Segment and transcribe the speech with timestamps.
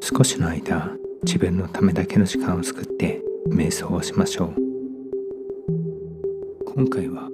[0.00, 0.90] 少しの間
[1.24, 4.54] 自分のためだけの時間を作って瞑想をしましょう。
[6.66, 7.28] 今回は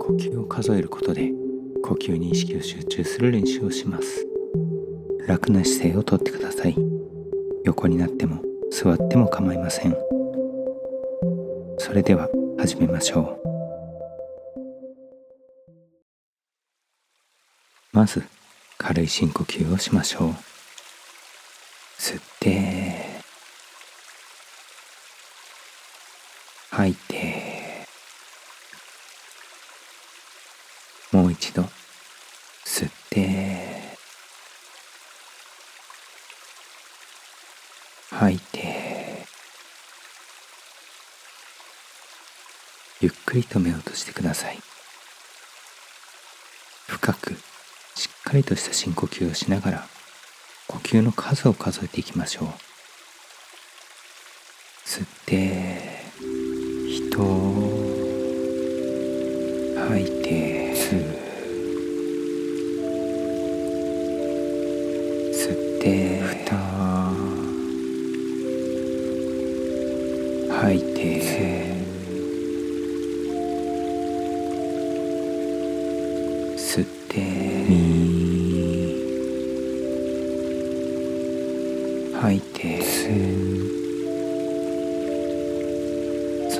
[0.00, 1.32] 呼吸を数えることで
[1.82, 4.26] 呼吸に意識を集中する練習をします。
[5.26, 6.76] 楽な姿勢をとってください。
[7.64, 9.96] 横になっても座っても構いません。
[11.78, 12.28] それでは
[12.58, 13.42] 始めましょう。
[17.92, 18.22] まず
[18.78, 20.51] 軽い深呼吸をしましょう。
[21.98, 23.22] 吸って
[26.70, 27.86] 吐いて
[31.12, 31.62] もう一度
[32.64, 33.96] 吸って
[38.10, 39.26] 吐いて
[43.00, 44.58] ゆっくりと目を閉じてください。
[46.88, 47.34] 深く
[47.96, 49.91] しっかりとした深呼吸をしながら
[50.68, 52.48] 呼吸の数を数えていきましょう。
[54.84, 56.02] 吸って
[56.88, 57.18] 人
[59.76, 61.00] 吐いて吸
[65.32, 66.61] 吸って蓋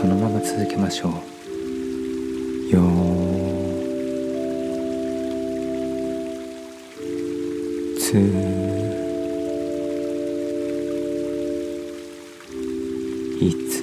[0.03, 1.13] そのまま続けましょう。
[2.75, 2.83] よ
[8.01, 8.19] つ
[13.39, 13.79] いつ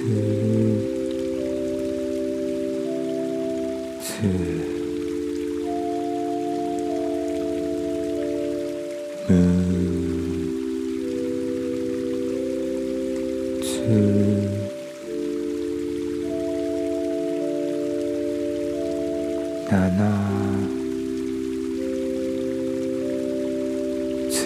[4.04, 4.89] つ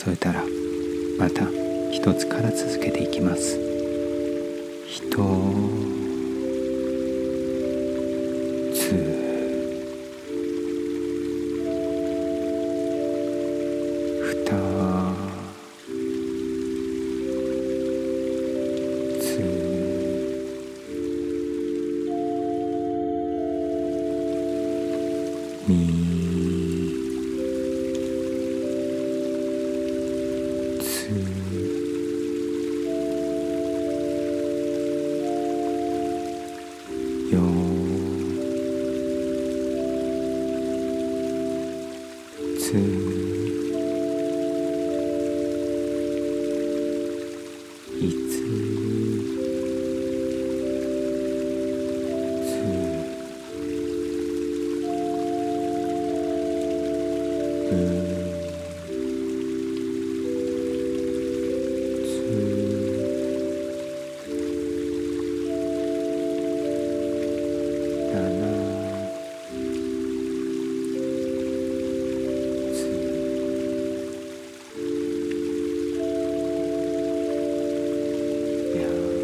[0.05, 0.43] 数えたら
[1.17, 1.47] また
[1.91, 3.59] 一つから続けていきます。
[4.87, 5.15] 人。
[8.75, 9.15] つ。
[25.65, 26.34] ふ
[31.05, 31.09] つ
[37.31, 37.39] よ
[42.57, 43.24] つ
[78.75, 79.14] Yeah.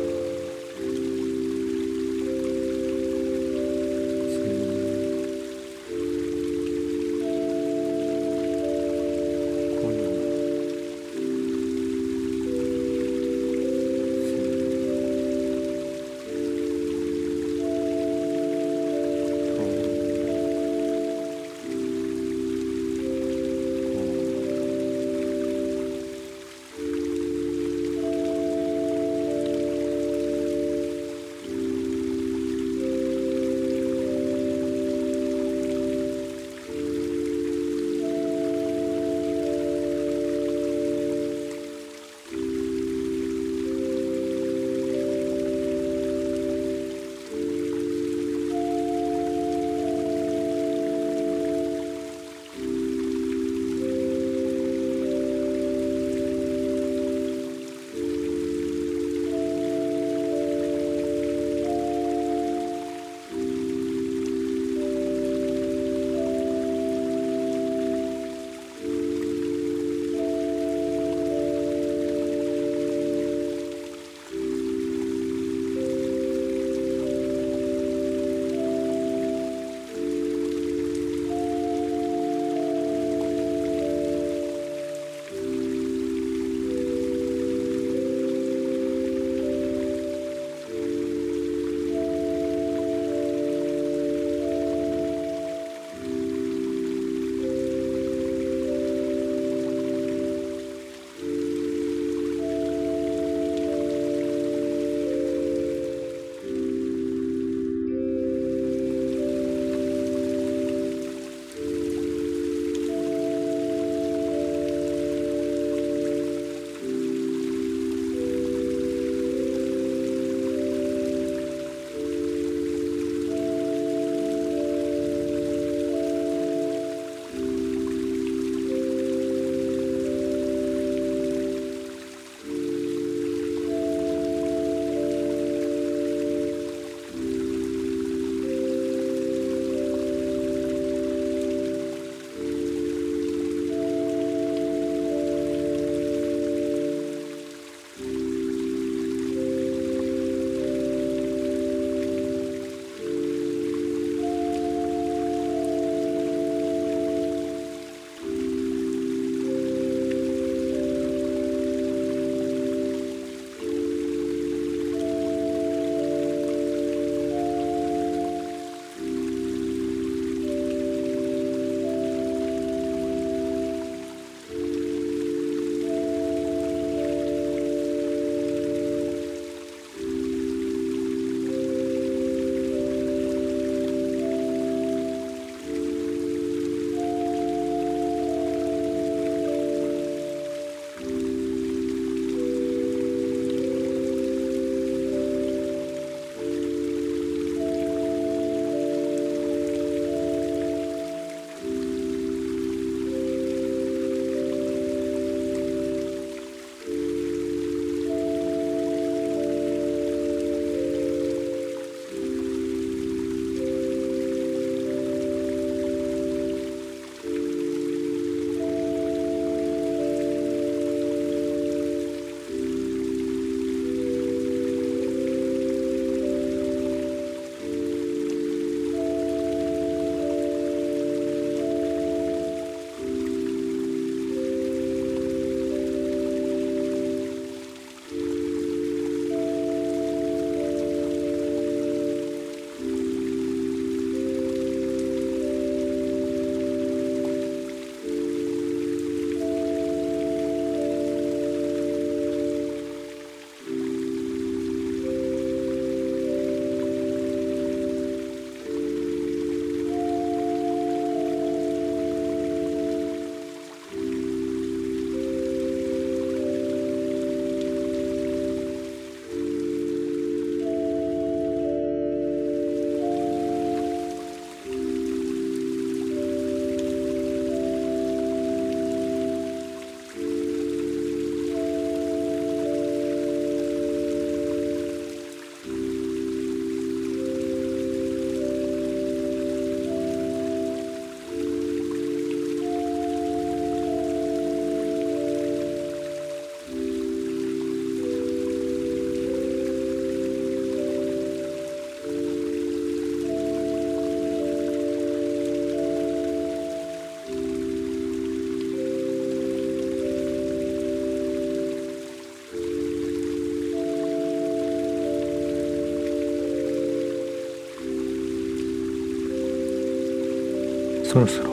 [321.12, 321.50] そろそろ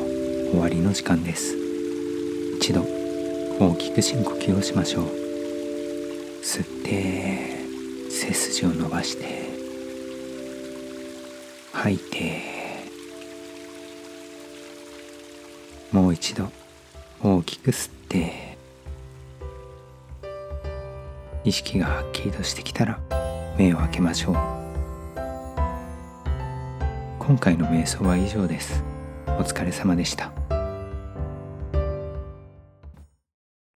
[0.53, 1.57] 終わりの時間です。
[2.61, 2.83] 一度
[3.59, 5.05] 大きく深呼吸をしましょう。
[6.45, 7.57] 吸って
[8.09, 9.51] 背筋を伸ばして
[11.73, 12.41] 吐いて
[15.91, 16.53] もう一度
[17.21, 18.57] 大きく吸って
[21.43, 23.01] 意識がはっきりとしてきたら
[23.59, 24.35] 目を開けましょう。
[27.19, 28.88] 今回の瞑想は以上です。
[29.39, 30.48] お疲れ様でした。